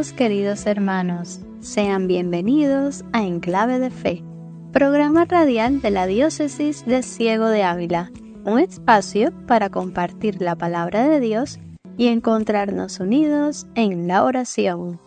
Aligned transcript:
Queridos 0.00 0.64
hermanos, 0.64 1.40
sean 1.60 2.06
bienvenidos 2.06 3.04
a 3.12 3.22
Enclave 3.22 3.78
de 3.78 3.90
Fe, 3.90 4.24
programa 4.72 5.26
radial 5.26 5.82
de 5.82 5.90
la 5.90 6.06
Diócesis 6.06 6.86
de 6.86 7.02
Ciego 7.02 7.48
de 7.48 7.64
Ávila, 7.64 8.10
un 8.46 8.58
espacio 8.58 9.30
para 9.46 9.68
compartir 9.68 10.40
la 10.40 10.56
palabra 10.56 11.06
de 11.06 11.20
Dios 11.20 11.58
y 11.98 12.06
encontrarnos 12.06 12.98
unidos 12.98 13.66
en 13.74 14.08
la 14.08 14.24
oración. 14.24 14.98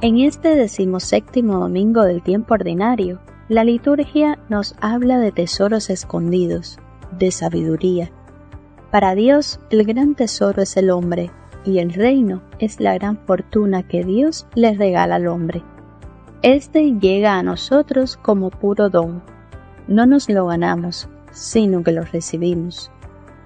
En 0.00 0.18
este 0.18 0.56
decimoséptimo 0.56 1.60
domingo 1.60 2.02
del 2.02 2.20
tiempo 2.20 2.54
ordinario, 2.54 3.20
la 3.48 3.62
liturgia 3.62 4.40
nos 4.48 4.74
habla 4.80 5.20
de 5.20 5.30
tesoros 5.30 5.88
escondidos, 5.88 6.80
de 7.16 7.30
sabiduría, 7.30 8.10
para 8.90 9.14
Dios 9.14 9.60
el 9.70 9.84
gran 9.84 10.14
tesoro 10.14 10.62
es 10.62 10.76
el 10.76 10.90
hombre, 10.90 11.30
y 11.64 11.78
el 11.78 11.92
reino 11.92 12.42
es 12.58 12.80
la 12.80 12.94
gran 12.94 13.18
fortuna 13.18 13.82
que 13.82 14.04
Dios 14.04 14.46
le 14.54 14.74
regala 14.74 15.16
al 15.16 15.26
hombre. 15.26 15.62
Este 16.42 16.98
llega 16.98 17.38
a 17.38 17.42
nosotros 17.42 18.16
como 18.16 18.50
puro 18.50 18.88
don. 18.88 19.22
No 19.86 20.06
nos 20.06 20.28
lo 20.28 20.46
ganamos, 20.46 21.08
sino 21.32 21.82
que 21.82 21.92
lo 21.92 22.02
recibimos. 22.02 22.90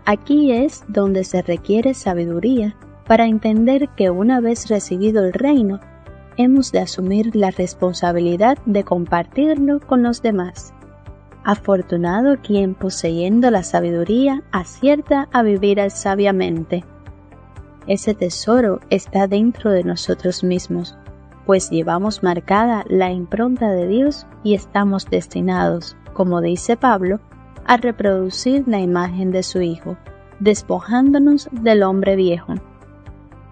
Aquí 0.06 0.52
es 0.52 0.84
donde 0.88 1.24
se 1.24 1.42
requiere 1.42 1.94
sabiduría 1.94 2.76
para 3.06 3.26
entender 3.26 3.88
que 3.96 4.10
una 4.10 4.40
vez 4.40 4.68
recibido 4.68 5.24
el 5.24 5.32
reino, 5.32 5.80
hemos 6.36 6.72
de 6.72 6.80
asumir 6.80 7.34
la 7.34 7.50
responsabilidad 7.50 8.58
de 8.66 8.84
compartirlo 8.84 9.80
con 9.80 10.02
los 10.02 10.22
demás. 10.22 10.72
Afortunado 11.44 12.38
quien 12.42 12.74
poseyendo 12.74 13.50
la 13.50 13.62
sabiduría 13.62 14.42
acierta 14.50 15.28
a 15.30 15.42
vivir 15.42 15.78
sabiamente. 15.90 16.84
Ese 17.86 18.14
tesoro 18.14 18.80
está 18.88 19.28
dentro 19.28 19.70
de 19.70 19.84
nosotros 19.84 20.42
mismos, 20.42 20.96
pues 21.44 21.68
llevamos 21.68 22.22
marcada 22.22 22.84
la 22.88 23.12
impronta 23.12 23.70
de 23.70 23.86
Dios 23.86 24.26
y 24.42 24.54
estamos 24.54 25.04
destinados, 25.10 25.96
como 26.14 26.40
dice 26.40 26.78
Pablo, 26.78 27.20
a 27.66 27.76
reproducir 27.76 28.64
la 28.66 28.80
imagen 28.80 29.30
de 29.30 29.42
su 29.42 29.60
Hijo, 29.60 29.98
despojándonos 30.40 31.48
del 31.52 31.82
hombre 31.82 32.16
viejo. 32.16 32.54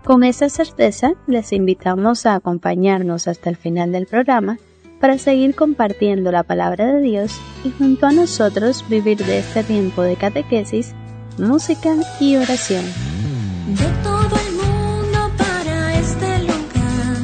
Con 0.05 0.25
esa 0.25 0.48
certeza 0.48 1.13
les 1.27 1.53
invitamos 1.53 2.25
a 2.25 2.35
acompañarnos 2.35 3.29
hasta 3.29 3.51
el 3.51 3.57
final 3.57 3.93
del 3.93 4.07
programa 4.07 4.57
para 5.03 5.19
seguir 5.19 5.56
compartiendo 5.56 6.31
la 6.31 6.45
palabra 6.45 6.95
de 6.95 7.00
Dios 7.00 7.33
y 7.64 7.72
junto 7.72 8.06
a 8.06 8.12
nosotros 8.12 8.84
vivir 8.89 9.19
de 9.19 9.41
este 9.41 9.64
tiempo 9.64 10.03
de 10.03 10.14
catequesis, 10.14 10.95
música 11.39 11.97
y 12.20 12.36
oración. 12.36 12.84
De 13.67 13.84
todo 14.05 14.36
el 14.47 14.55
mundo 14.55 15.19
para 15.36 15.98
este 15.98 16.39
lugar, 16.42 17.19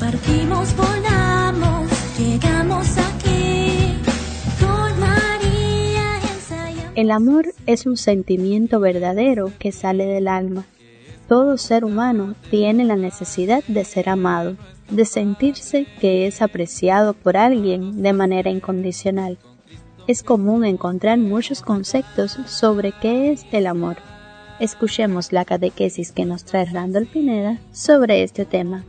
partimos, 0.00 0.74
volamos, 0.74 1.90
llegamos 2.18 2.86
aquí, 2.96 3.98
con 4.58 4.98
María 4.98 6.20
ensayamos. 6.34 6.92
El 6.94 7.10
amor 7.10 7.52
es 7.66 7.84
un 7.84 7.98
sentimiento 7.98 8.80
verdadero 8.80 9.52
que 9.58 9.72
sale 9.72 10.06
del 10.06 10.26
alma. 10.26 10.64
Todo 11.28 11.58
ser 11.58 11.84
humano 11.84 12.34
tiene 12.50 12.86
la 12.86 12.96
necesidad 12.96 13.62
de 13.68 13.84
ser 13.84 14.08
amado 14.08 14.56
de 14.90 15.04
sentirse 15.04 15.86
que 16.00 16.26
es 16.26 16.42
apreciado 16.42 17.14
por 17.14 17.36
alguien 17.36 18.02
de 18.02 18.12
manera 18.12 18.50
incondicional. 18.50 19.38
Es 20.06 20.22
común 20.22 20.64
encontrar 20.64 21.18
muchos 21.18 21.62
conceptos 21.62 22.38
sobre 22.46 22.92
qué 23.00 23.32
es 23.32 23.46
el 23.52 23.66
amor. 23.66 23.96
Escuchemos 24.58 25.32
la 25.32 25.44
catequesis 25.44 26.12
que 26.12 26.24
nos 26.24 26.44
trae 26.44 26.66
Randall 26.66 27.06
Pineda 27.06 27.58
sobre 27.72 28.22
este 28.22 28.44
tema. 28.44 28.84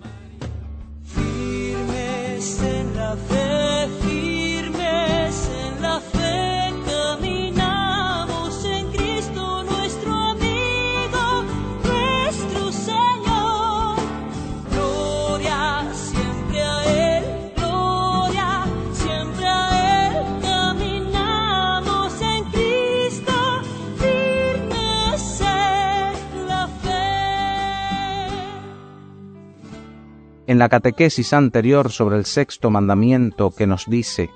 En 30.51 30.59
la 30.59 30.67
catequesis 30.67 31.31
anterior 31.31 31.94
sobre 31.94 32.17
el 32.17 32.25
sexto 32.25 32.69
mandamiento 32.69 33.51
que 33.51 33.67
nos 33.67 33.89
dice, 33.89 34.29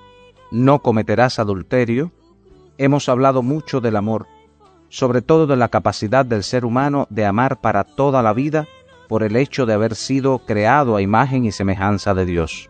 no 0.49 0.79
cometerás 0.79 1.39
adulterio, 1.39 2.13
hemos 2.77 3.09
hablado 3.09 3.43
mucho 3.43 3.81
del 3.81 3.97
amor, 3.97 4.25
sobre 4.87 5.21
todo 5.21 5.45
de 5.45 5.57
la 5.57 5.67
capacidad 5.67 6.25
del 6.25 6.43
ser 6.43 6.63
humano 6.63 7.05
de 7.09 7.25
amar 7.25 7.59
para 7.59 7.83
toda 7.83 8.23
la 8.23 8.31
vida 8.31 8.65
por 9.09 9.23
el 9.23 9.35
hecho 9.35 9.65
de 9.65 9.73
haber 9.73 9.93
sido 9.95 10.39
creado 10.39 10.95
a 10.95 11.01
imagen 11.01 11.43
y 11.43 11.51
semejanza 11.51 12.13
de 12.13 12.25
Dios. 12.25 12.69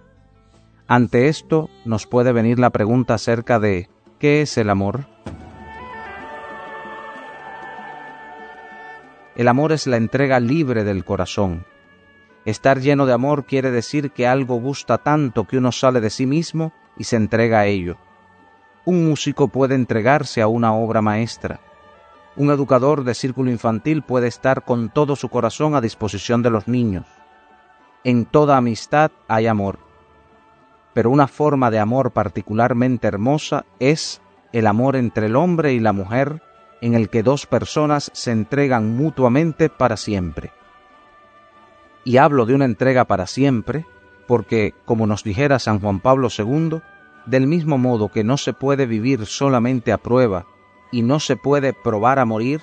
Ante 0.87 1.27
esto 1.27 1.69
nos 1.85 2.07
puede 2.07 2.31
venir 2.31 2.57
la 2.57 2.71
pregunta 2.71 3.13
acerca 3.13 3.59
de 3.59 3.89
¿qué 4.17 4.41
es 4.41 4.57
el 4.57 4.71
amor? 4.71 5.05
El 9.35 9.47
amor 9.47 9.71
es 9.71 9.85
la 9.85 9.97
entrega 9.97 10.39
libre 10.39 10.83
del 10.83 11.05
corazón, 11.05 11.63
Estar 12.45 12.79
lleno 12.79 13.07
de 13.07 13.13
amor 13.13 13.45
quiere 13.45 13.71
decir 13.71 14.11
que 14.11 14.27
algo 14.27 14.59
gusta 14.59 14.99
tanto 14.99 15.45
que 15.45 15.57
uno 15.57 15.71
sale 15.71 15.99
de 15.99 16.11
sí 16.11 16.27
mismo 16.27 16.73
y 16.95 17.05
se 17.05 17.15
entrega 17.15 17.59
a 17.59 17.65
ello. 17.65 17.97
Un 18.85 19.09
músico 19.09 19.47
puede 19.47 19.73
entregarse 19.73 20.43
a 20.43 20.47
una 20.47 20.71
obra 20.75 21.01
maestra. 21.01 21.59
Un 22.35 22.51
educador 22.51 23.03
de 23.03 23.15
círculo 23.15 23.49
infantil 23.49 24.03
puede 24.03 24.27
estar 24.27 24.63
con 24.63 24.89
todo 24.89 25.15
su 25.15 25.29
corazón 25.29 25.73
a 25.73 25.81
disposición 25.81 26.43
de 26.43 26.51
los 26.51 26.67
niños. 26.67 27.07
En 28.03 28.25
toda 28.25 28.57
amistad 28.57 29.09
hay 29.27 29.47
amor. 29.47 29.79
Pero 30.93 31.09
una 31.09 31.27
forma 31.27 31.71
de 31.71 31.79
amor 31.79 32.11
particularmente 32.11 33.07
hermosa 33.07 33.65
es 33.79 34.21
el 34.53 34.67
amor 34.67 34.97
entre 34.97 35.25
el 35.25 35.35
hombre 35.35 35.73
y 35.73 35.79
la 35.79 35.93
mujer 35.93 36.43
en 36.79 36.93
el 36.93 37.09
que 37.09 37.23
dos 37.23 37.47
personas 37.47 38.11
se 38.13 38.31
entregan 38.31 38.95
mutuamente 38.95 39.69
para 39.69 39.97
siempre 39.97 40.51
y 42.05 42.17
hablo 42.17 42.45
de 42.45 42.53
una 42.53 42.65
entrega 42.65 43.03
para 43.05 43.27
siempre, 43.27 43.85
porque, 44.27 44.73
como 44.85 45.07
nos 45.07 45.23
dijera 45.23 45.59
San 45.59 45.81
Juan 45.81 45.99
Pablo 45.99 46.29
II, 46.35 46.79
del 47.25 47.47
mismo 47.47 47.77
modo 47.77 48.09
que 48.09 48.23
no 48.23 48.37
se 48.37 48.53
puede 48.53 48.85
vivir 48.85 49.25
solamente 49.25 49.91
a 49.91 49.97
prueba 49.97 50.45
y 50.91 51.01
no 51.01 51.19
se 51.19 51.35
puede 51.35 51.73
probar 51.73 52.19
a 52.19 52.25
morir, 52.25 52.61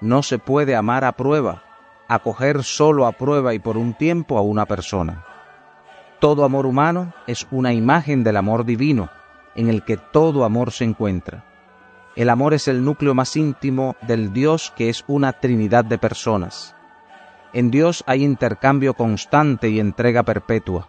no 0.00 0.22
se 0.22 0.38
puede 0.38 0.74
amar 0.74 1.04
a 1.04 1.12
prueba, 1.12 1.62
acoger 2.08 2.64
solo 2.64 3.06
a 3.06 3.12
prueba 3.12 3.52
y 3.52 3.58
por 3.58 3.76
un 3.76 3.94
tiempo 3.94 4.38
a 4.38 4.42
una 4.42 4.64
persona. 4.64 5.24
Todo 6.18 6.44
amor 6.44 6.66
humano 6.66 7.12
es 7.26 7.46
una 7.50 7.74
imagen 7.74 8.24
del 8.24 8.38
amor 8.38 8.64
divino, 8.64 9.10
en 9.54 9.68
el 9.68 9.84
que 9.84 9.98
todo 9.98 10.44
amor 10.44 10.72
se 10.72 10.84
encuentra. 10.84 11.44
El 12.16 12.30
amor 12.30 12.54
es 12.54 12.68
el 12.68 12.84
núcleo 12.84 13.14
más 13.14 13.36
íntimo 13.36 13.96
del 14.02 14.32
Dios 14.32 14.72
que 14.76 14.88
es 14.88 15.04
una 15.06 15.34
trinidad 15.34 15.84
de 15.84 15.98
personas. 15.98 16.74
En 17.52 17.70
Dios 17.70 18.04
hay 18.06 18.24
intercambio 18.24 18.94
constante 18.94 19.68
y 19.68 19.80
entrega 19.80 20.22
perpetua. 20.22 20.88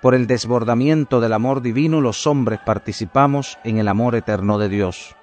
Por 0.00 0.14
el 0.14 0.26
desbordamiento 0.26 1.20
del 1.20 1.32
amor 1.32 1.60
divino 1.60 2.00
los 2.00 2.26
hombres 2.26 2.60
participamos 2.64 3.58
en 3.64 3.78
el 3.78 3.88
amor 3.88 4.14
eterno 4.14 4.58
de 4.58 4.68
Dios. 4.68 5.16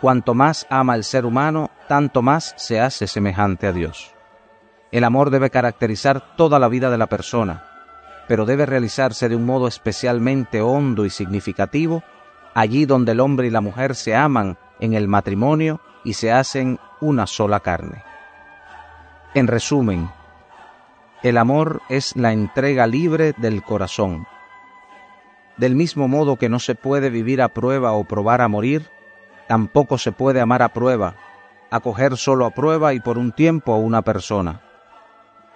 Cuanto 0.00 0.34
más 0.34 0.66
ama 0.70 0.94
el 0.94 1.04
ser 1.04 1.26
humano, 1.26 1.70
tanto 1.88 2.22
más 2.22 2.54
se 2.56 2.80
hace 2.80 3.06
semejante 3.06 3.66
a 3.66 3.72
Dios. 3.72 4.14
El 4.92 5.04
amor 5.04 5.30
debe 5.30 5.50
caracterizar 5.50 6.36
toda 6.36 6.58
la 6.58 6.68
vida 6.68 6.90
de 6.90 6.98
la 6.98 7.08
persona, 7.08 7.64
pero 8.28 8.46
debe 8.46 8.64
realizarse 8.64 9.28
de 9.28 9.36
un 9.36 9.44
modo 9.44 9.66
especialmente 9.66 10.62
hondo 10.62 11.04
y 11.04 11.10
significativo 11.10 12.02
allí 12.54 12.86
donde 12.86 13.12
el 13.12 13.20
hombre 13.20 13.46
y 13.46 13.50
la 13.50 13.60
mujer 13.60 13.94
se 13.94 14.16
aman 14.16 14.58
en 14.80 14.94
el 14.94 15.06
matrimonio 15.06 15.80
y 16.04 16.14
se 16.14 16.32
hacen 16.32 16.78
una 17.00 17.26
sola 17.26 17.60
carne. 17.60 18.07
En 19.38 19.46
resumen, 19.46 20.10
el 21.22 21.38
amor 21.38 21.80
es 21.88 22.16
la 22.16 22.32
entrega 22.32 22.88
libre 22.88 23.34
del 23.36 23.62
corazón. 23.62 24.26
Del 25.56 25.76
mismo 25.76 26.08
modo 26.08 26.34
que 26.34 26.48
no 26.48 26.58
se 26.58 26.74
puede 26.74 27.08
vivir 27.08 27.40
a 27.40 27.50
prueba 27.50 27.92
o 27.92 28.02
probar 28.02 28.40
a 28.40 28.48
morir, 28.48 28.90
tampoco 29.46 29.96
se 29.96 30.10
puede 30.10 30.40
amar 30.40 30.60
a 30.62 30.70
prueba, 30.70 31.14
acoger 31.70 32.16
solo 32.16 32.46
a 32.46 32.50
prueba 32.50 32.94
y 32.94 32.98
por 32.98 33.16
un 33.16 33.30
tiempo 33.30 33.72
a 33.72 33.78
una 33.78 34.02
persona. 34.02 34.60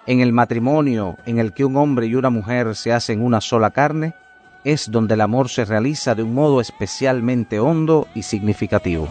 En 0.06 0.20
el 0.20 0.32
matrimonio 0.32 1.16
en 1.26 1.40
el 1.40 1.52
que 1.52 1.64
un 1.64 1.76
hombre 1.76 2.06
y 2.06 2.14
una 2.14 2.30
mujer 2.30 2.76
se 2.76 2.92
hacen 2.92 3.20
una 3.20 3.40
sola 3.40 3.72
carne, 3.72 4.14
es 4.62 4.92
donde 4.92 5.14
el 5.14 5.22
amor 5.22 5.48
se 5.48 5.64
realiza 5.64 6.14
de 6.14 6.22
un 6.22 6.34
modo 6.34 6.60
especialmente 6.60 7.58
hondo 7.58 8.06
y 8.14 8.22
significativo. 8.22 9.08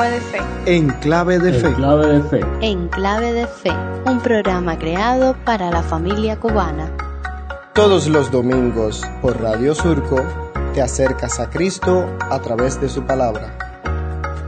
Clave 0.00 0.14
de 0.14 0.20
fe. 0.20 0.38
En 0.66 0.88
clave 1.00 1.38
de 1.38 1.52
fe. 1.52 1.74
clave 1.74 2.06
de 2.06 2.22
fe. 2.22 2.40
En 2.62 2.88
clave 2.88 3.32
de 3.32 3.46
fe, 3.46 3.70
un 4.06 4.18
programa 4.20 4.78
creado 4.78 5.36
para 5.44 5.70
la 5.70 5.82
familia 5.82 6.38
cubana. 6.38 6.90
Todos 7.74 8.08
los 8.08 8.30
domingos 8.30 9.02
por 9.20 9.40
Radio 9.42 9.74
Surco 9.74 10.24
te 10.72 10.80
acercas 10.80 11.38
a 11.38 11.50
Cristo 11.50 12.06
a 12.18 12.40
través 12.40 12.80
de 12.80 12.88
su 12.88 13.02
palabra. 13.02 13.58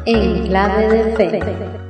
En 0.07 0.47
clave 0.47 0.89
de 0.89 1.17
fe. 1.17 1.82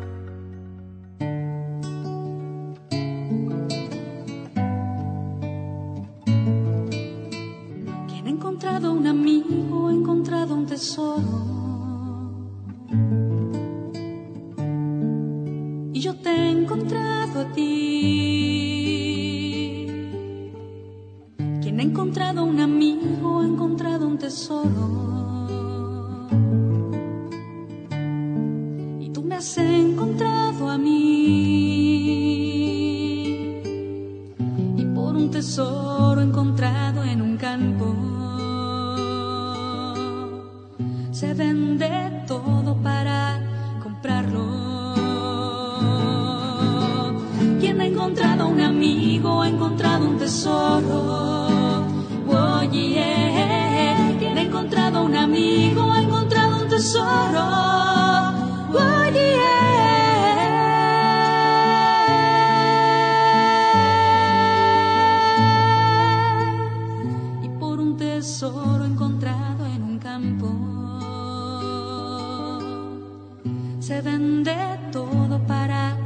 Vende 74.33 74.57
todo 74.91 75.39
para 75.47 75.97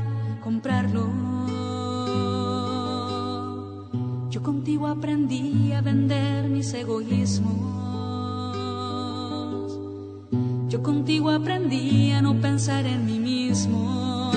comprarlo. 0.42 1.06
Yo 4.30 4.42
contigo 4.42 4.88
aprendí 4.88 5.72
a 5.72 5.80
vender 5.80 6.48
mis 6.48 6.72
egoísmos. 6.74 7.54
Yo 10.68 10.82
contigo 10.82 11.30
aprendí 11.30 12.10
a 12.12 12.20
no 12.20 12.34
pensar 12.40 12.84
en 12.86 13.06
mí 13.06 13.18
mismo. 13.18 14.32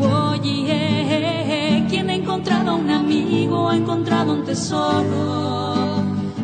Oye, 0.00 1.86
quien 1.88 2.10
ha 2.10 2.14
encontrado 2.14 2.74
un 2.76 2.90
amigo 2.90 3.68
ha 3.68 3.76
encontrado 3.76 4.32
un 4.32 4.44
tesoro. 4.44 6.02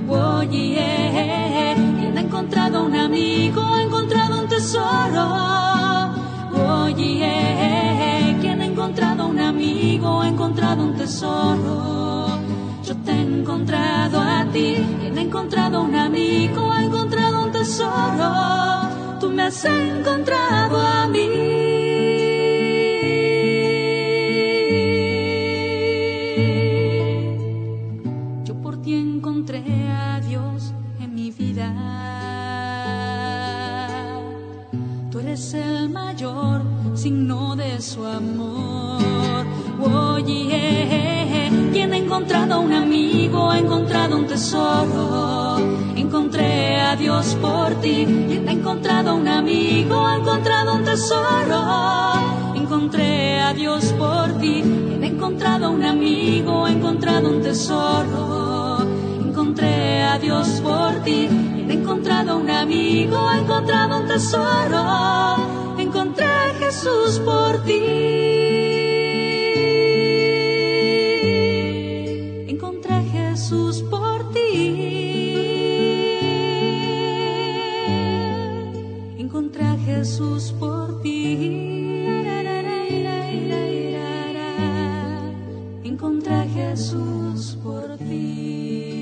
Oye, 0.09 1.75
quien 1.99 2.17
ha 2.17 2.21
encontrado 2.21 2.85
un 2.85 2.95
amigo 2.95 3.61
ha 3.61 3.83
encontrado 3.83 4.41
un 4.41 4.49
tesoro. 4.49 5.80
Oye, 6.93 8.37
quien 8.41 8.61
ha 8.61 8.67
encontrado 8.67 9.29
un 9.29 9.39
amigo 9.39 10.21
ha 10.21 10.27
encontrado 10.27 10.83
un 10.83 10.97
tesoro. 10.97 12.27
Yo 12.83 12.97
te 13.05 13.13
he 13.13 13.21
encontrado 13.21 14.19
a 14.19 14.45
ti, 14.53 14.85
quien 14.99 15.17
ha 15.17 15.21
encontrado 15.23 15.83
un 15.83 15.95
amigo 15.95 16.69
ha 16.73 16.83
encontrado 16.83 17.45
un 17.45 17.53
tesoro. 17.53 19.19
Tú 19.21 19.31
me 19.31 19.45
has 19.45 19.65
encontrado 19.65 20.81
a 20.81 21.07
mí. 21.07 21.30
Encontrado 42.11 42.61
un 42.61 42.73
amigo, 42.73 43.49
ha 43.53 43.59
encontrado 43.61 44.17
un 44.17 44.27
tesoro. 44.27 45.59
Encontré 45.95 46.81
a 46.81 46.97
Dios 46.97 47.37
por 47.41 47.81
ti. 47.81 48.05
Ha 48.49 48.51
encontrado 48.51 49.15
un 49.15 49.29
amigo, 49.29 50.05
ha 50.05 50.17
encontrado 50.17 50.75
un 50.75 50.85
tesoro. 50.85 52.57
Encontré 52.57 53.41
a 53.41 53.55
Dios 53.55 53.95
por 53.97 54.27
ti. 54.41 54.61
Ha 55.01 55.07
encontrado 55.07 55.71
un 55.71 55.85
amigo, 55.85 56.65
ha 56.67 56.73
encontrado 56.73 57.31
un 57.31 57.43
tesoro. 57.43 58.79
Encontré 59.21 60.03
a 60.03 60.19
Dios 60.19 60.49
por 60.65 61.05
ti. 61.05 61.29
Ha 61.69 61.73
encontrado 61.73 62.39
un 62.39 62.51
amigo, 62.51 63.29
ha 63.29 63.39
encontrado 63.39 64.01
un 64.01 64.09
tesoro. 64.09 65.79
Encontré 65.79 66.27
a 66.27 66.55
Jesús 66.59 67.21
por 67.25 67.63
ti. 67.63 68.60
Jesús 80.01 80.55
por 80.59 81.03
ti. 81.03 82.07
Encontré 85.85 86.49
Jesús 86.55 87.59
por 87.63 87.99
ti. 87.99 88.95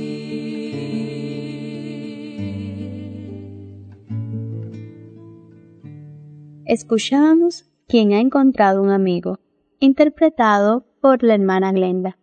Escuchamos 6.65 7.71
Quien 7.87 8.13
ha 8.13 8.19
encontrado 8.19 8.83
un 8.83 8.91
amigo, 8.91 9.39
interpretado 9.79 10.85
por 11.01 11.23
la 11.23 11.35
hermana 11.35 11.71
Glenda, 11.71 12.19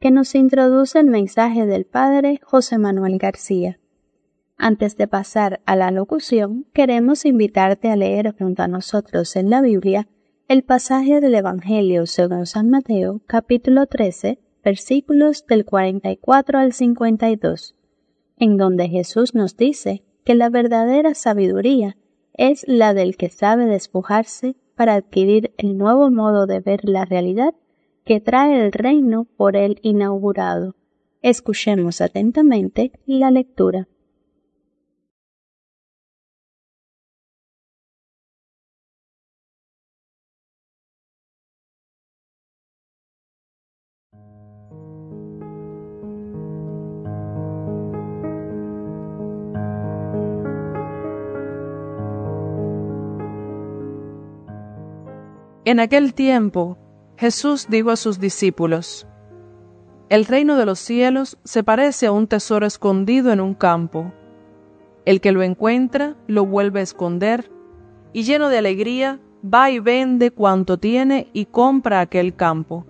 que 0.00 0.10
nos 0.10 0.34
introduce 0.34 0.98
el 0.98 1.06
mensaje 1.06 1.64
del 1.64 1.86
padre 1.86 2.40
José 2.42 2.76
Manuel 2.76 3.18
García. 3.18 3.78
Antes 4.58 4.96
de 4.96 5.06
pasar 5.06 5.60
a 5.66 5.76
la 5.76 5.90
locución, 5.90 6.66
queremos 6.72 7.26
invitarte 7.26 7.90
a 7.90 7.96
leer 7.96 8.34
junto 8.38 8.62
a 8.62 8.68
nosotros 8.68 9.36
en 9.36 9.50
la 9.50 9.60
Biblia 9.60 10.08
el 10.48 10.62
pasaje 10.62 11.20
del 11.20 11.34
Evangelio 11.34 12.06
según 12.06 12.46
San 12.46 12.70
Mateo, 12.70 13.20
capítulo 13.26 13.86
13, 13.86 14.38
versículos 14.64 15.46
del 15.46 15.66
44 15.66 16.58
al 16.58 16.72
52, 16.72 17.74
en 18.38 18.56
donde 18.56 18.88
Jesús 18.88 19.34
nos 19.34 19.58
dice 19.58 20.02
que 20.24 20.34
la 20.34 20.48
verdadera 20.48 21.14
sabiduría 21.14 21.98
es 22.32 22.64
la 22.66 22.94
del 22.94 23.16
que 23.16 23.28
sabe 23.28 23.66
despojarse 23.66 24.56
para 24.74 24.94
adquirir 24.94 25.52
el 25.58 25.76
nuevo 25.76 26.10
modo 26.10 26.46
de 26.46 26.60
ver 26.60 26.80
la 26.84 27.04
realidad 27.04 27.54
que 28.04 28.20
trae 28.20 28.64
el 28.64 28.72
reino 28.72 29.26
por 29.36 29.54
él 29.54 29.80
inaugurado. 29.82 30.76
Escuchemos 31.20 32.00
atentamente 32.00 32.92
la 33.04 33.30
lectura. 33.30 33.88
En 55.66 55.80
aquel 55.80 56.14
tiempo 56.14 56.78
Jesús 57.16 57.66
dijo 57.68 57.90
a 57.90 57.96
sus 57.96 58.20
discípulos, 58.20 59.04
El 60.08 60.24
reino 60.24 60.56
de 60.56 60.64
los 60.64 60.78
cielos 60.78 61.38
se 61.42 61.64
parece 61.64 62.06
a 62.06 62.12
un 62.12 62.28
tesoro 62.28 62.66
escondido 62.66 63.32
en 63.32 63.40
un 63.40 63.52
campo. 63.52 64.12
El 65.04 65.20
que 65.20 65.32
lo 65.32 65.42
encuentra 65.42 66.14
lo 66.28 66.46
vuelve 66.46 66.78
a 66.78 66.82
esconder 66.84 67.50
y 68.12 68.22
lleno 68.22 68.48
de 68.48 68.58
alegría 68.58 69.18
va 69.44 69.68
y 69.72 69.80
vende 69.80 70.30
cuanto 70.30 70.78
tiene 70.78 71.30
y 71.32 71.46
compra 71.46 71.98
aquel 71.98 72.36
campo. 72.36 72.86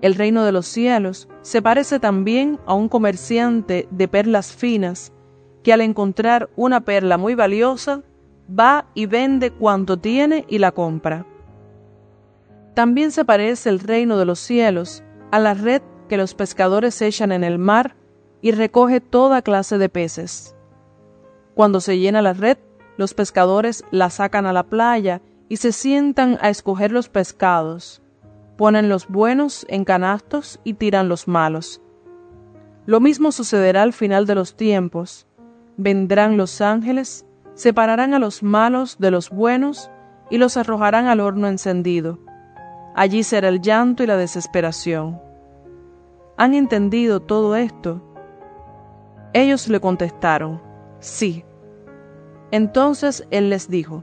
El 0.00 0.14
reino 0.14 0.44
de 0.44 0.52
los 0.52 0.64
cielos 0.64 1.28
se 1.42 1.60
parece 1.60 2.00
también 2.00 2.58
a 2.64 2.72
un 2.72 2.88
comerciante 2.88 3.86
de 3.90 4.08
perlas 4.08 4.54
finas 4.54 5.12
que 5.62 5.74
al 5.74 5.82
encontrar 5.82 6.48
una 6.56 6.80
perla 6.80 7.18
muy 7.18 7.34
valiosa, 7.34 8.04
va 8.48 8.86
y 8.94 9.04
vende 9.04 9.50
cuanto 9.50 9.98
tiene 9.98 10.46
y 10.48 10.60
la 10.60 10.72
compra. 10.72 11.26
También 12.78 13.10
se 13.10 13.24
parece 13.24 13.70
el 13.70 13.80
reino 13.80 14.18
de 14.18 14.24
los 14.24 14.38
cielos 14.38 15.02
a 15.32 15.40
la 15.40 15.52
red 15.52 15.82
que 16.08 16.16
los 16.16 16.34
pescadores 16.34 17.02
echan 17.02 17.32
en 17.32 17.42
el 17.42 17.58
mar 17.58 17.96
y 18.40 18.52
recoge 18.52 19.00
toda 19.00 19.42
clase 19.42 19.78
de 19.78 19.88
peces. 19.88 20.54
Cuando 21.56 21.80
se 21.80 21.98
llena 21.98 22.22
la 22.22 22.34
red, 22.34 22.56
los 22.96 23.14
pescadores 23.14 23.82
la 23.90 24.10
sacan 24.10 24.46
a 24.46 24.52
la 24.52 24.62
playa 24.62 25.22
y 25.48 25.56
se 25.56 25.72
sientan 25.72 26.38
a 26.40 26.50
escoger 26.50 26.92
los 26.92 27.08
pescados. 27.08 28.00
Ponen 28.56 28.88
los 28.88 29.08
buenos 29.08 29.66
en 29.68 29.84
canastos 29.84 30.60
y 30.62 30.74
tiran 30.74 31.08
los 31.08 31.26
malos. 31.26 31.82
Lo 32.86 33.00
mismo 33.00 33.32
sucederá 33.32 33.82
al 33.82 33.92
final 33.92 34.24
de 34.24 34.36
los 34.36 34.54
tiempos. 34.54 35.26
Vendrán 35.78 36.36
los 36.36 36.60
ángeles, 36.60 37.26
separarán 37.54 38.14
a 38.14 38.20
los 38.20 38.44
malos 38.44 38.98
de 39.00 39.10
los 39.10 39.30
buenos 39.30 39.90
y 40.30 40.38
los 40.38 40.56
arrojarán 40.56 41.08
al 41.08 41.18
horno 41.18 41.48
encendido. 41.48 42.20
Allí 42.98 43.22
será 43.22 43.48
el 43.48 43.60
llanto 43.60 44.02
y 44.02 44.08
la 44.08 44.16
desesperación. 44.16 45.22
¿Han 46.36 46.52
entendido 46.54 47.20
todo 47.20 47.54
esto? 47.54 48.02
Ellos 49.32 49.68
le 49.68 49.78
contestaron, 49.78 50.60
sí. 50.98 51.44
Entonces 52.50 53.24
él 53.30 53.50
les 53.50 53.70
dijo, 53.70 54.02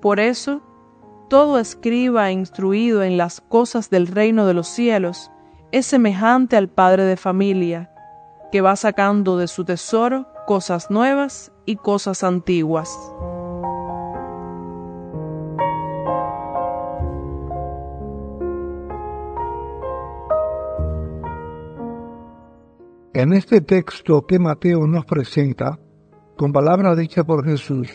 por 0.00 0.20
eso, 0.20 0.62
todo 1.28 1.58
escriba 1.58 2.30
e 2.30 2.32
instruido 2.32 3.02
en 3.02 3.18
las 3.18 3.42
cosas 3.42 3.90
del 3.90 4.06
reino 4.06 4.46
de 4.46 4.54
los 4.54 4.68
cielos 4.68 5.30
es 5.70 5.84
semejante 5.84 6.56
al 6.56 6.70
padre 6.70 7.04
de 7.04 7.18
familia, 7.18 7.90
que 8.50 8.62
va 8.62 8.74
sacando 8.74 9.36
de 9.36 9.48
su 9.48 9.66
tesoro 9.66 10.28
cosas 10.46 10.90
nuevas 10.90 11.52
y 11.66 11.76
cosas 11.76 12.24
antiguas. 12.24 12.88
En 23.22 23.32
este 23.32 23.60
texto 23.60 24.26
que 24.26 24.40
Mateo 24.40 24.84
nos 24.88 25.04
presenta, 25.06 25.78
con 26.36 26.52
palabras 26.52 26.98
dichas 26.98 27.24
por 27.24 27.44
Jesús, 27.44 27.88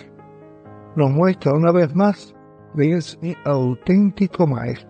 nos 0.95 1.11
muestra 1.11 1.51
una 1.51 1.73
vez 1.73 1.93
más 1.93 2.33
que 2.73 2.93
es 2.93 3.19
mi 3.21 3.35
auténtico 3.43 4.47
maestro. 4.47 4.89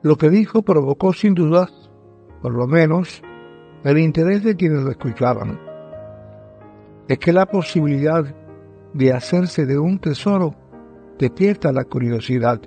Lo 0.00 0.16
que 0.16 0.30
dijo 0.30 0.62
provocó 0.62 1.12
sin 1.12 1.34
dudas, 1.34 1.90
por 2.40 2.54
lo 2.54 2.66
menos, 2.66 3.20
el 3.84 3.98
interés 3.98 4.44
de 4.44 4.56
quienes 4.56 4.82
lo 4.82 4.90
escuchaban. 4.92 5.60
Es 7.06 7.18
que 7.18 7.34
la 7.34 7.44
posibilidad 7.44 8.24
de 8.94 9.12
hacerse 9.12 9.66
de 9.66 9.78
un 9.78 9.98
tesoro 9.98 10.54
despierta 11.18 11.70
la 11.70 11.84
curiosidad. 11.84 12.62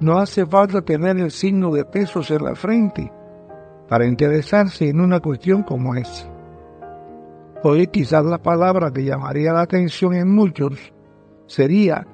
No 0.00 0.20
hace 0.20 0.46
falta 0.46 0.80
tener 0.80 1.18
el 1.18 1.30
signo 1.30 1.70
de 1.70 1.84
pesos 1.84 2.30
en 2.30 2.44
la 2.44 2.54
frente 2.54 3.12
para 3.88 4.06
interesarse 4.06 4.88
en 4.88 5.00
una 5.00 5.20
cuestión 5.20 5.62
como 5.62 5.94
esa. 5.94 6.28
Hoy 7.62 7.86
quizás 7.88 8.24
la 8.24 8.38
palabra 8.38 8.92
que 8.92 9.04
llamaría 9.04 9.52
la 9.52 9.62
atención 9.62 10.14
en 10.14 10.32
muchos 10.32 10.92
sería 11.46 12.06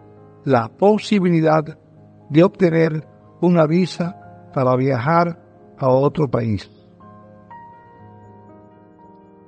la 0.45 0.69
posibilidad 0.69 1.64
de 2.31 2.43
obtener 2.43 3.07
una 3.40 3.66
visa 3.66 4.50
para 4.54 4.76
viajar 4.76 5.38
a 5.76 5.88
otro 5.88 6.31
país. 6.31 6.71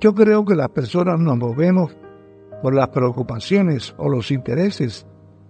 Yo 0.00 0.14
creo 0.14 0.45
que 0.45 0.54
las 0.54 0.68
personas 0.68 1.18
nos 1.18 1.38
movemos 1.38 1.97
por 2.62 2.75
las 2.75 2.88
preocupaciones 2.88 3.95
o 3.97 4.09
los 4.09 4.30
intereses 4.30 5.06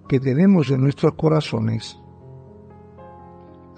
que 0.08 0.20
tenemos 0.20 0.70
en 0.70 0.82
nuestros 0.82 1.14
corazones. 1.14 1.98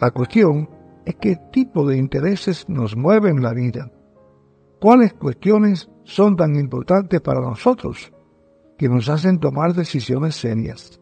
La 0.00 0.11
cuestión 0.11 0.69
es 1.09 1.17
qué 1.17 1.37
tipo 1.50 1.87
de 1.87 1.97
intereses 1.97 2.69
nos 2.69 2.95
mueven 2.95 3.43
la 3.43 3.55
vida. 3.55 3.91
¿Cuáles 4.79 5.15
cuestiones 5.15 5.88
son 6.05 6.37
tan 6.37 6.55
importantes 6.57 7.23
para 7.23 7.41
nosotros 7.41 8.12
que 8.77 8.91
nos 8.91 9.09
hacen 9.09 9.41
tomar 9.41 9.73
decisiones 9.73 10.35
serias? 10.35 11.00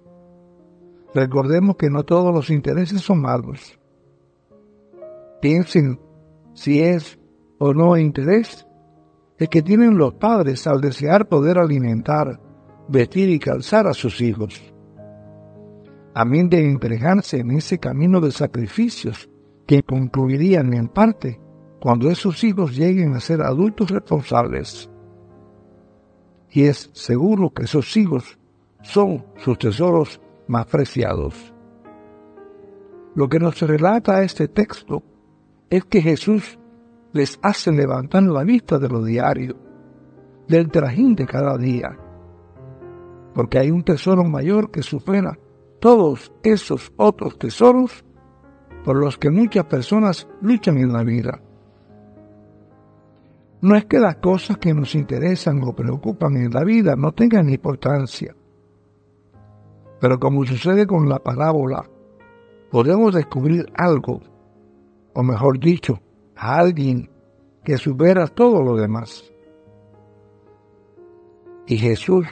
Recordemos 1.13 1.75
que 1.75 1.91
no 1.91 2.05
todos 2.05 2.33
los 2.33 2.51
intereses 2.51 3.01
son 3.01 3.21
malos. 3.21 3.81
Piensen 5.43 5.99
si 6.55 6.81
es 6.81 7.19
o 7.59 7.75
no 7.75 7.97
interés 7.97 8.65
el 9.39 9.49
que 9.49 9.61
tienen 9.61 9.99
los 9.99 10.15
padres 10.15 10.69
al 10.69 10.81
desear 10.81 11.29
poder 11.29 11.59
alimentar, 11.59 12.41
vestir 12.89 13.29
y 13.29 13.41
calzar 13.41 13.89
a 13.89 13.93
sus 13.93 14.21
hijos. 14.21 14.73
A 16.15 16.25
mí 16.25 16.47
de 16.47 16.65
entregarse 16.65 17.41
en 17.41 17.51
ese 17.51 17.79
camino 17.81 18.21
de 18.21 18.31
sacrificios 18.31 19.29
que 19.67 19.83
concluirían 19.83 20.73
en 20.75 20.89
parte 20.89 21.41
cuando 21.81 22.11
esos 22.11 22.43
hijos 22.45 22.77
lleguen 22.77 23.15
a 23.15 23.21
ser 23.21 23.43
adultos 23.43 23.91
responsables. 23.91 24.91
Y 26.51 26.65
es 26.65 26.91
seguro 26.95 27.51
que 27.51 27.65
esos 27.65 27.97
hijos 27.97 28.39
son 28.83 29.27
sus 29.37 29.59
tesoros 29.59 30.21
más 30.47 30.67
preciados. 30.67 31.53
Lo 33.15 33.29
que 33.29 33.39
nos 33.39 33.61
relata 33.61 34.23
este 34.23 34.49
texto 34.49 35.03
es 35.69 35.85
que 35.85 36.01
Jesús 36.01 36.59
les 37.13 37.39
hace 37.43 37.73
levantar 37.73 38.23
la 38.23 38.45
vista 38.45 38.79
de 38.79 38.89
lo 38.89 39.03
diario, 39.03 39.57
del 40.47 40.71
trajín 40.71 41.17
de 41.17 41.27
cada 41.27 41.57
día, 41.57 41.99
porque 43.35 43.59
hay 43.59 43.71
un 43.71 43.83
tesoro 43.83 44.23
mayor 44.25 44.71
que 44.71 44.83
supera 44.83 45.39
todos 45.81 46.33
esos 46.43 46.93
otros 46.97 47.39
tesoros 47.39 48.06
por 48.87 48.97
los 48.99 49.19
que 49.19 49.31
muchas 49.31 49.65
personas 49.65 50.29
luchan 50.41 50.79
en 50.79 50.93
la 50.93 51.03
vida. 51.03 51.43
No 53.61 53.75
es 53.75 53.85
que 53.87 53.99
las 53.99 54.19
cosas 54.19 54.59
que 54.59 54.73
nos 54.73 54.95
interesan 54.95 55.61
o 55.65 55.75
preocupan 55.75 56.37
en 56.37 56.53
la 56.53 56.63
vida 56.63 56.95
no 56.95 57.11
tengan 57.11 57.51
importancia, 57.51 58.37
pero 60.01 60.21
como 60.21 60.47
sucede 60.47 60.87
con 60.87 61.09
la 61.09 61.19
parábola, 61.19 61.91
podemos 62.71 63.13
descubrir 63.13 63.67
algo, 63.75 64.21
o 65.15 65.23
mejor 65.25 65.59
dicho, 65.59 65.99
a 66.37 66.57
alguien 66.61 67.11
que 67.65 67.79
supera 67.79 68.29
todo 68.29 68.63
lo 68.63 68.77
demás. 68.77 69.25
Y 71.67 71.77
Jesús, 71.77 72.25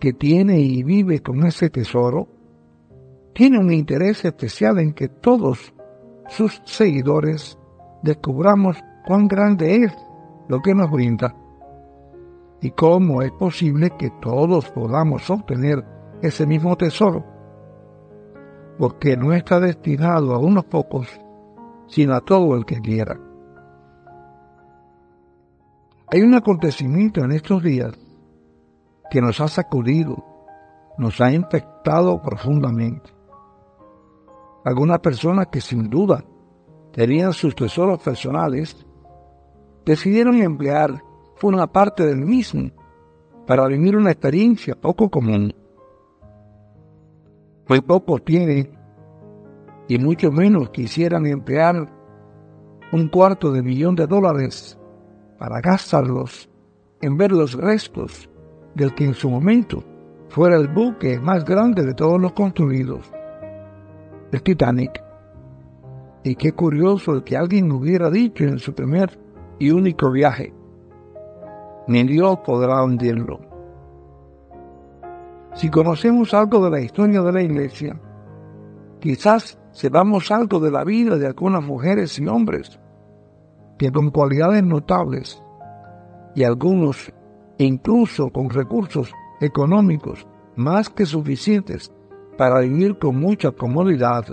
que 0.00 0.12
tiene 0.12 0.58
y 0.58 0.82
vive 0.82 1.22
con 1.22 1.46
ese 1.46 1.70
tesoro, 1.70 2.26
tiene 3.32 3.60
un 3.60 3.72
interés 3.72 4.24
especial 4.24 4.80
en 4.80 4.92
que 4.92 5.08
todos 5.08 5.72
sus 6.28 6.62
seguidores 6.64 7.58
descubramos 8.02 8.76
cuán 9.06 9.28
grande 9.28 9.84
es 9.84 9.96
lo 10.48 10.60
que 10.60 10.74
nos 10.74 10.90
brinda 10.90 11.34
y 12.60 12.70
cómo 12.70 13.22
es 13.22 13.30
posible 13.32 13.90
que 13.90 14.10
todos 14.22 14.70
podamos 14.70 15.28
obtener 15.28 15.84
ese 16.22 16.46
mismo 16.46 16.76
tesoro, 16.76 17.24
porque 18.78 19.16
no 19.16 19.34
está 19.34 19.60
destinado 19.60 20.34
a 20.34 20.38
unos 20.38 20.64
pocos, 20.64 21.08
sino 21.86 22.14
a 22.14 22.22
todo 22.22 22.56
el 22.56 22.64
que 22.64 22.80
quiera. 22.80 23.20
Hay 26.10 26.22
un 26.22 26.34
acontecimiento 26.34 27.22
en 27.22 27.32
estos 27.32 27.62
días 27.62 27.92
que 29.10 29.20
nos 29.20 29.40
ha 29.40 29.48
sacudido, 29.48 30.24
nos 30.96 31.20
ha 31.20 31.30
infectado 31.32 32.22
profundamente 32.22 33.10
algunas 34.64 34.98
personas 35.00 35.48
que 35.48 35.60
sin 35.60 35.88
duda 35.90 36.24
tenían 36.92 37.32
sus 37.32 37.54
tesoros 37.54 38.00
personales, 38.00 38.86
decidieron 39.84 40.36
emplear 40.36 41.02
una 41.44 41.66
parte 41.66 42.06
del 42.06 42.24
mismo 42.24 42.70
para 43.46 43.66
vivir 43.66 43.96
una 43.96 44.10
experiencia 44.10 44.74
poco 44.74 45.10
común. 45.10 45.54
Muy 47.68 47.80
poco 47.82 48.18
tienen 48.18 48.70
y 49.88 49.98
mucho 49.98 50.32
menos 50.32 50.70
quisieran 50.70 51.26
emplear 51.26 51.92
un 52.92 53.08
cuarto 53.08 53.52
de 53.52 53.62
millón 53.62 53.94
de 53.94 54.06
dólares 54.06 54.78
para 55.38 55.60
gastarlos 55.60 56.48
en 57.02 57.18
ver 57.18 57.32
los 57.32 57.52
restos 57.52 58.30
del 58.74 58.94
que 58.94 59.04
en 59.04 59.14
su 59.14 59.28
momento 59.28 59.84
fuera 60.30 60.56
el 60.56 60.68
buque 60.68 61.18
más 61.18 61.44
grande 61.44 61.84
de 61.84 61.92
todos 61.92 62.18
los 62.18 62.32
construidos 62.32 63.12
el 64.34 64.42
Titanic. 64.42 65.00
Y 66.24 66.34
qué 66.34 66.52
curioso 66.52 67.22
que 67.22 67.36
alguien 67.36 67.70
hubiera 67.70 68.10
dicho 68.10 68.44
en 68.44 68.58
su 68.58 68.74
primer 68.74 69.16
y 69.60 69.70
único 69.70 70.10
viaje, 70.10 70.52
ni 71.86 72.02
Dios 72.02 72.38
podrá 72.44 72.82
hundirlo. 72.82 73.40
Si 75.54 75.70
conocemos 75.70 76.34
algo 76.34 76.64
de 76.64 76.70
la 76.70 76.80
historia 76.80 77.22
de 77.22 77.32
la 77.32 77.42
iglesia, 77.42 78.00
quizás 78.98 79.60
sepamos 79.70 80.32
algo 80.32 80.58
de 80.58 80.72
la 80.72 80.82
vida 80.82 81.16
de 81.16 81.28
algunas 81.28 81.62
mujeres 81.62 82.18
y 82.18 82.26
hombres 82.26 82.80
que 83.78 83.92
con 83.92 84.10
cualidades 84.10 84.64
notables 84.64 85.40
y 86.34 86.42
algunos 86.42 87.12
incluso 87.58 88.30
con 88.30 88.50
recursos 88.50 89.12
económicos 89.40 90.26
más 90.56 90.90
que 90.90 91.06
suficientes 91.06 91.92
para 92.36 92.60
vivir 92.60 92.98
con 92.98 93.18
mucha 93.18 93.52
comodidad, 93.52 94.24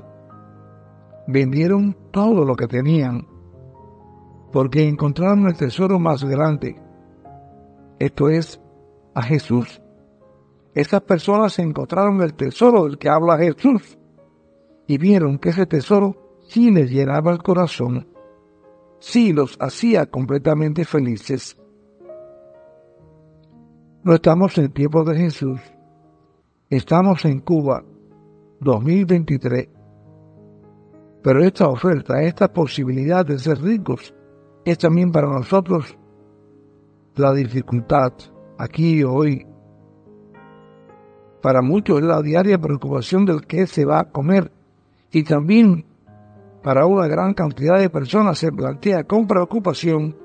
vendieron 1.27 1.95
todo 2.11 2.45
lo 2.45 2.55
que 2.55 2.67
tenían, 2.67 3.27
porque 4.51 4.87
encontraron 4.87 5.47
el 5.47 5.55
tesoro 5.55 5.99
más 5.99 6.23
grande, 6.23 6.81
esto 7.99 8.29
es, 8.29 8.59
a 9.13 9.21
Jesús. 9.21 9.81
Estas 10.73 11.01
personas 11.01 11.59
encontraron 11.59 12.21
el 12.21 12.33
tesoro 12.33 12.85
del 12.85 12.97
que 12.97 13.09
habla 13.09 13.37
Jesús 13.37 13.97
y 14.87 14.97
vieron 14.97 15.37
que 15.37 15.49
ese 15.49 15.65
tesoro 15.65 16.39
sí 16.47 16.71
les 16.71 16.89
llenaba 16.89 17.31
el 17.31 17.43
corazón, 17.43 18.07
sí 18.99 19.33
los 19.33 19.57
hacía 19.59 20.05
completamente 20.05 20.85
felices. 20.85 21.57
No 24.03 24.15
estamos 24.15 24.57
en 24.57 24.71
tiempo 24.71 25.03
de 25.03 25.17
Jesús, 25.17 25.59
estamos 26.69 27.25
en 27.25 27.41
Cuba 27.41 27.83
2023. 28.61 29.69
Pero 31.23 31.43
esta 31.43 31.67
oferta, 31.67 32.21
esta 32.21 32.51
posibilidad 32.51 33.25
de 33.25 33.37
ser 33.37 33.59
ricos, 33.61 34.13
es 34.63 34.77
también 34.77 35.11
para 35.11 35.27
nosotros 35.27 35.97
la 37.15 37.33
dificultad 37.33 38.13
aquí 38.57 38.99
y 38.99 39.03
hoy. 39.03 39.45
Para 41.41 41.61
muchos 41.61 41.99
es 41.99 42.05
la 42.05 42.21
diaria 42.21 42.59
preocupación 42.59 43.25
del 43.25 43.45
que 43.45 43.65
se 43.65 43.83
va 43.83 43.99
a 43.99 44.11
comer 44.11 44.51
y 45.11 45.23
también 45.23 45.85
para 46.61 46.85
una 46.85 47.07
gran 47.07 47.33
cantidad 47.33 47.79
de 47.79 47.89
personas 47.89 48.37
se 48.37 48.51
plantea 48.51 49.05
con 49.05 49.25
preocupación 49.25 50.15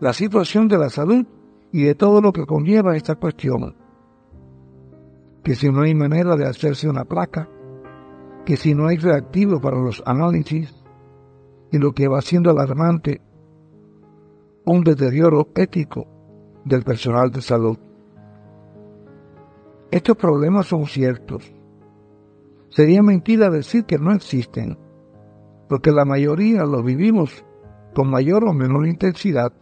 la 0.00 0.12
situación 0.12 0.68
de 0.68 0.76
la 0.76 0.90
salud 0.90 1.24
y 1.72 1.84
de 1.84 1.94
todo 1.94 2.20
lo 2.20 2.32
que 2.32 2.44
conlleva 2.44 2.96
esta 2.96 3.14
cuestión. 3.14 3.74
Que 5.42 5.54
si 5.54 5.70
no 5.70 5.82
hay 5.82 5.94
manera 5.94 6.36
de 6.36 6.46
hacerse 6.46 6.88
una 6.88 7.06
placa, 7.06 7.48
que 8.46 8.56
si 8.56 8.76
no 8.76 8.86
hay 8.86 8.96
reactivo 8.96 9.60
para 9.60 9.76
los 9.76 10.04
análisis, 10.06 10.72
y 11.72 11.78
lo 11.78 11.92
que 11.92 12.06
va 12.06 12.22
siendo 12.22 12.48
alarmante, 12.48 13.20
un 14.64 14.84
deterioro 14.84 15.48
ético 15.56 16.06
del 16.64 16.84
personal 16.84 17.32
de 17.32 17.42
salud. 17.42 17.76
Estos 19.90 20.16
problemas 20.16 20.66
son 20.66 20.86
ciertos. 20.86 21.52
Sería 22.68 23.02
mentira 23.02 23.50
decir 23.50 23.84
que 23.84 23.98
no 23.98 24.12
existen, 24.12 24.78
porque 25.68 25.90
la 25.90 26.04
mayoría 26.04 26.64
los 26.64 26.84
vivimos 26.84 27.44
con 27.94 28.08
mayor 28.08 28.44
o 28.44 28.52
menor 28.52 28.86
intensidad. 28.86 29.52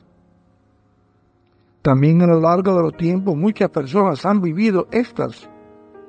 También 1.81 2.21
a 2.21 2.26
lo 2.26 2.38
largo 2.38 2.76
de 2.76 2.83
los 2.83 2.97
tiempos 2.99 3.35
muchas 3.35 3.71
personas 3.71 4.26
han 4.26 4.43
vivido 4.43 4.88
estas 4.91 5.49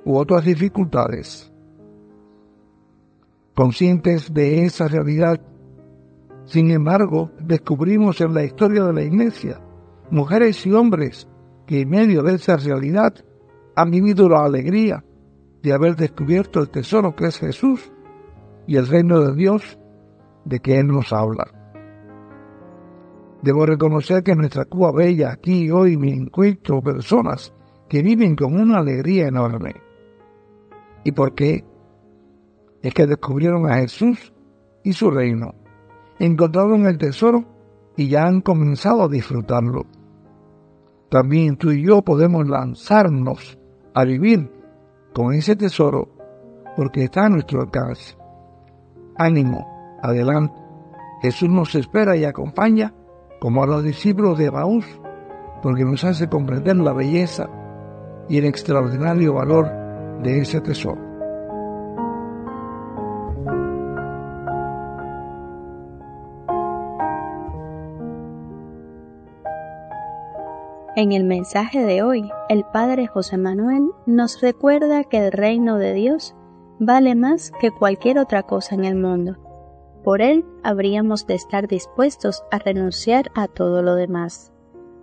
u 0.04 0.18
otras 0.18 0.44
dificultades 0.44 1.55
conscientes 3.56 4.34
de 4.34 4.66
esa 4.66 4.88
realidad. 4.88 5.42
Sin 6.46 6.70
embargo, 6.72 7.32
descubrimos 7.40 8.22
en 8.22 8.34
la 8.34 8.44
historia 8.44 8.84
de 8.84 8.94
la 8.94 9.02
Iglesia 9.02 9.62
mujeres 10.12 10.66
y 10.66 10.72
hombres 10.72 11.28
que 11.66 11.82
en 11.82 11.90
medio 11.90 12.22
de 12.22 12.36
esa 12.36 12.58
realidad 12.58 13.14
han 13.76 13.90
vivido 13.90 14.30
la 14.30 14.46
alegría 14.46 15.04
de 15.64 15.74
haber 15.74 15.96
descubierto 15.96 16.60
el 16.60 16.70
tesoro 16.70 17.16
que 17.16 17.26
es 17.26 17.40
Jesús 17.40 17.92
y 18.68 18.76
el 18.76 18.88
reino 18.88 19.20
de 19.22 19.36
Dios 19.36 19.80
de 20.44 20.60
que 20.60 20.80
Él 20.80 20.88
nos 20.88 21.12
habla. 21.12 21.48
Debo 23.42 23.66
reconocer 23.66 24.24
que 24.24 24.32
en 24.32 24.40
nuestra 24.40 24.66
Cuba 24.66 24.92
Bella, 24.92 25.32
aquí 25.32 25.70
hoy 25.72 25.98
me 25.98 26.12
encuentro 26.12 26.82
personas 26.82 27.54
que 27.90 28.02
viven 28.02 28.36
con 28.36 28.60
una 28.60 28.80
alegría 28.80 29.28
enorme. 29.28 29.76
¿Y 31.04 31.12
por 31.12 31.36
qué? 31.36 31.64
Es 32.86 32.94
que 32.94 33.08
descubrieron 33.08 33.68
a 33.68 33.78
Jesús 33.78 34.32
y 34.84 34.94
su 34.94 35.10
reino, 35.10 35.56
encontraron 36.20 36.86
el 36.86 37.00
tesoro 37.00 37.44
y 37.98 38.10
ya 38.10 38.28
han 38.28 38.42
comenzado 38.42 39.02
a 39.02 39.08
disfrutarlo. 39.08 39.88
También 41.10 41.58
tú 41.58 41.72
y 41.72 41.82
yo 41.82 42.04
podemos 42.04 42.48
lanzarnos 42.48 43.58
a 43.96 44.04
vivir 44.04 44.52
con 45.16 45.34
ese 45.34 45.56
tesoro 45.56 46.10
porque 46.76 47.06
está 47.06 47.26
a 47.26 47.30
nuestro 47.30 47.62
alcance. 47.62 48.16
Ánimo, 49.18 49.98
adelante. 50.04 50.54
Jesús 51.24 51.50
nos 51.50 51.74
espera 51.74 52.16
y 52.16 52.24
acompaña 52.24 52.94
como 53.40 53.64
a 53.64 53.68
los 53.68 53.84
discípulos 53.84 54.38
de 54.38 54.52
Maús 54.52 54.86
porque 55.64 55.86
nos 55.86 56.04
hace 56.04 56.30
comprender 56.30 56.76
la 56.76 56.94
belleza 56.94 57.50
y 58.30 58.38
el 58.38 58.46
extraordinario 58.46 59.34
valor 59.34 59.72
de 60.22 60.42
ese 60.42 60.62
tesoro. 60.62 61.05
En 70.98 71.12
el 71.12 71.26
mensaje 71.26 71.84
de 71.84 72.04
hoy, 72.04 72.32
el 72.48 72.64
Padre 72.64 73.06
José 73.08 73.38
Manuel 73.38 73.90
nos 74.06 74.40
recuerda 74.40 75.04
que 75.04 75.18
el 75.18 75.34
reino 75.34 75.78
de 75.78 75.94
Dios 75.94 76.36
vale 76.80 77.16
más 77.16 77.52
que 77.60 77.70
cualquier 77.70 78.18
otra 78.18 78.44
cosa 78.44 78.76
en 78.76 78.86
el 78.86 78.96
mundo. 78.96 79.36
Por 80.06 80.22
él 80.22 80.46
habríamos 80.64 81.28
de 81.28 81.34
estar 81.34 81.68
dispuestos 81.68 82.44
a 82.50 82.60
renunciar 82.60 83.30
a 83.36 83.50
todo 83.50 83.82
lo 83.82 83.96
demás. 83.96 84.54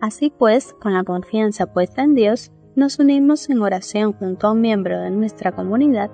Así 0.00 0.33
pues, 0.37 0.72
con 0.81 0.94
la 0.94 1.05
confianza 1.05 1.66
puesta 1.66 2.02
en 2.02 2.14
Dios, 2.14 2.52
nos 2.74 2.98
unimos 2.98 3.50
en 3.50 3.61
oración 3.61 4.14
junto 4.14 4.46
a 4.46 4.52
un 4.52 4.62
miembro 4.62 4.98
de 4.98 5.11
nuestra 5.11 5.52
comunidad 5.52 6.11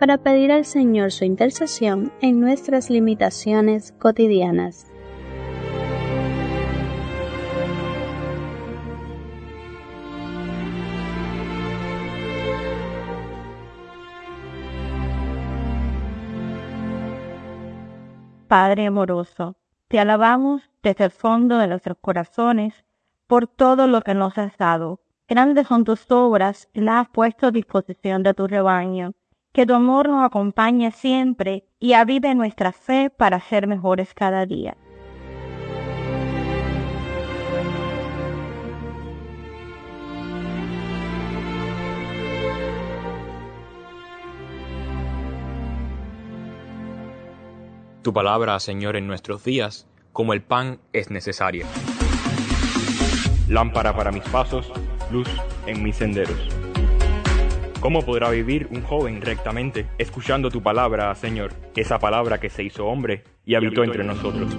para 0.00 0.16
pedir 0.16 0.52
al 0.52 0.64
Señor 0.64 1.12
su 1.12 1.26
intercesión 1.26 2.12
en 2.22 2.40
nuestras 2.40 2.88
limitaciones 2.88 3.92
cotidianas. 3.98 4.87
Padre 18.48 18.86
amoroso, 18.86 19.56
te 19.88 20.00
alabamos 20.00 20.62
desde 20.82 21.04
el 21.04 21.10
fondo 21.10 21.58
de 21.58 21.66
nuestros 21.66 21.98
corazones 22.00 22.82
por 23.26 23.46
todo 23.46 23.86
lo 23.86 24.00
que 24.00 24.14
nos 24.14 24.38
has 24.38 24.56
dado. 24.56 25.00
Grandes 25.28 25.66
son 25.66 25.84
tus 25.84 26.10
obras 26.10 26.70
y 26.72 26.80
las 26.80 27.02
has 27.02 27.08
puesto 27.10 27.48
a 27.48 27.50
disposición 27.50 28.22
de 28.22 28.32
tu 28.32 28.46
rebaño. 28.46 29.12
Que 29.52 29.66
tu 29.66 29.74
amor 29.74 30.08
nos 30.08 30.24
acompañe 30.24 30.90
siempre 30.92 31.68
y 31.78 31.92
avive 31.92 32.34
nuestra 32.34 32.72
fe 32.72 33.10
para 33.10 33.38
ser 33.38 33.66
mejores 33.66 34.14
cada 34.14 34.46
día. 34.46 34.78
Tu 48.08 48.14
palabra, 48.14 48.58
Señor, 48.58 48.96
en 48.96 49.06
nuestros 49.06 49.44
días, 49.44 49.86
como 50.14 50.32
el 50.32 50.40
pan, 50.40 50.80
es 50.94 51.10
necesaria. 51.10 51.66
Lámpara 53.48 53.94
para 53.94 54.10
mis 54.10 54.22
pasos, 54.22 54.72
luz 55.12 55.28
en 55.66 55.82
mis 55.82 55.96
senderos. 55.96 56.48
¿Cómo 57.80 58.00
podrá 58.00 58.30
vivir 58.30 58.66
un 58.70 58.82
joven 58.82 59.20
rectamente 59.20 59.90
escuchando 59.98 60.48
tu 60.50 60.62
palabra, 60.62 61.14
Señor? 61.16 61.52
Esa 61.76 61.98
palabra 61.98 62.40
que 62.40 62.48
se 62.48 62.62
hizo 62.62 62.86
hombre 62.86 63.24
y 63.44 63.56
habitó 63.56 63.84
entre 63.84 64.04
nosotros. 64.04 64.56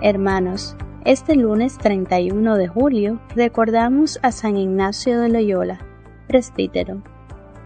Hermanos, 0.00 0.76
este 1.04 1.34
lunes 1.34 1.76
31 1.76 2.54
de 2.54 2.68
julio 2.68 3.20
recordamos 3.34 4.20
a 4.22 4.30
San 4.30 4.56
Ignacio 4.56 5.20
de 5.20 5.28
Loyola, 5.28 5.80
presbítero, 6.28 7.02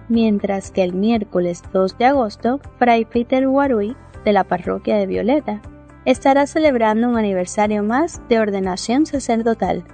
mientras 0.09 0.71
que 0.71 0.83
el 0.83 0.95
miércoles 0.95 1.63
2 1.75 1.99
de 1.99 2.07
agosto, 2.07 2.59
Fray 2.79 3.05
Peter 3.05 3.47
Warui, 3.47 3.95
de 4.25 4.33
la 4.33 4.45
parroquia 4.45 4.97
de 4.97 5.07
Violeta, 5.07 5.61
estará 6.07 6.47
celebrando 6.47 7.07
un 7.07 7.19
aniversario 7.19 7.83
más 7.83 8.23
de 8.31 8.39
ordenación 8.39 9.05
sacerdotal. 9.05 9.85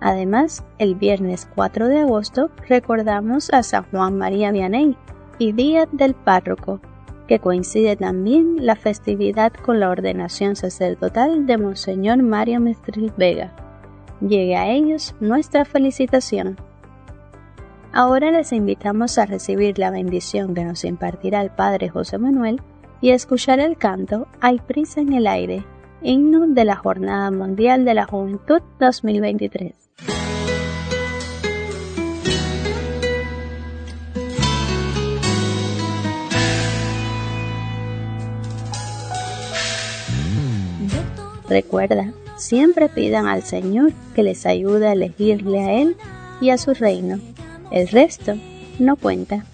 Además, 0.00 0.64
el 0.78 0.94
viernes 0.94 1.46
4 1.54 1.88
de 1.88 2.00
agosto 2.00 2.50
recordamos 2.66 3.52
a 3.52 3.62
San 3.62 3.84
Juan 3.90 4.16
María 4.16 4.50
Vianney 4.50 4.96
y 5.38 5.52
Día 5.52 5.86
del 5.92 6.14
Párroco, 6.14 6.80
que 7.26 7.38
coincide 7.38 7.96
también 7.96 8.64
la 8.64 8.76
festividad 8.76 9.52
con 9.52 9.80
la 9.80 9.90
ordenación 9.90 10.56
sacerdotal 10.56 11.46
de 11.46 11.58
Monseñor 11.58 12.22
Mario 12.22 12.60
Mestril 12.60 13.12
Vega. 13.16 13.54
Llegue 14.20 14.56
a 14.56 14.70
ellos 14.70 15.14
nuestra 15.20 15.64
felicitación. 15.64 16.56
Ahora 17.92 18.30
les 18.30 18.52
invitamos 18.52 19.18
a 19.18 19.26
recibir 19.26 19.78
la 19.78 19.90
bendición 19.90 20.54
que 20.54 20.64
nos 20.64 20.84
impartirá 20.84 21.40
el 21.40 21.50
Padre 21.50 21.88
José 21.88 22.18
Manuel 22.18 22.60
y 23.00 23.10
a 23.10 23.14
escuchar 23.14 23.60
el 23.60 23.76
canto 23.76 24.26
Hay 24.40 24.58
prisa 24.58 25.00
en 25.00 25.12
el 25.12 25.26
aire, 25.26 25.64
himno 26.02 26.46
de 26.46 26.64
la 26.64 26.76
Jornada 26.76 27.30
Mundial 27.30 27.84
de 27.84 27.94
la 27.94 28.06
Juventud 28.06 28.60
2023. 28.80 29.85
Recuerda, 41.48 42.12
siempre 42.36 42.88
pidan 42.88 43.26
al 43.26 43.42
Señor 43.42 43.92
que 44.14 44.22
les 44.22 44.46
ayude 44.46 44.88
a 44.88 44.92
elegirle 44.92 45.60
a 45.60 45.80
Él 45.80 45.96
y 46.40 46.50
a 46.50 46.58
su 46.58 46.74
reino 46.74 47.18
el 47.70 47.88
resto 47.88 48.34
no 48.78 48.96
cuenta. 48.96 49.44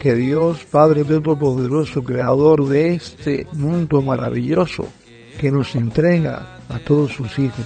Que 0.00 0.14
Dios, 0.14 0.64
Padre 0.70 1.04
Todopoderoso, 1.04 2.02
Creador 2.02 2.68
de 2.68 2.94
este 2.94 3.46
mundo 3.52 4.00
maravilloso, 4.00 4.86
que 5.40 5.50
nos 5.50 5.74
entrega 5.74 6.58
a 6.68 6.78
todos 6.78 7.12
sus 7.12 7.38
hijos, 7.38 7.64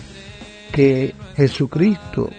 que 0.73 1.15
Jesucristo, 1.37 2.31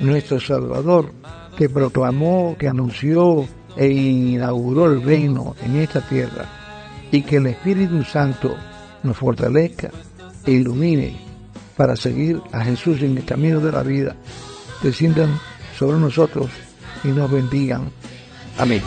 nuestro 0.00 0.40
Salvador, 0.40 1.12
que 1.56 1.68
proclamó, 1.68 2.56
que 2.58 2.68
anunció 2.68 3.46
e 3.76 3.88
inauguró 3.88 4.86
el 4.86 5.02
reino 5.02 5.56
en 5.64 5.76
esta 5.76 6.00
tierra, 6.00 6.46
y 7.10 7.22
que 7.22 7.36
el 7.36 7.48
Espíritu 7.48 8.02
Santo 8.04 8.54
nos 9.02 9.16
fortalezca 9.16 9.90
ilumine 10.46 11.16
para 11.76 11.96
seguir 11.96 12.40
a 12.52 12.64
Jesús 12.64 13.02
en 13.02 13.16
el 13.18 13.24
camino 13.24 13.60
de 13.60 13.72
la 13.72 13.82
vida, 13.82 14.16
desciendan 14.82 15.38
sobre 15.78 15.98
nosotros 15.98 16.50
y 17.04 17.08
nos 17.08 17.30
bendigan. 17.30 17.90
Amén. 18.58 18.82